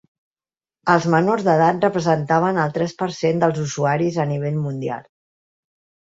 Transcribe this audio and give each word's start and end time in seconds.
Els 0.91 1.03
menors 1.15 1.43
d’edat 1.47 1.83
representaven 1.85 2.59
el 2.63 2.73
tres 2.77 2.95
per 3.01 3.09
cent 3.17 3.43
dels 3.43 3.59
usuaris 3.65 4.17
a 4.25 4.25
nivell 4.31 4.57
mundial. 4.63 5.05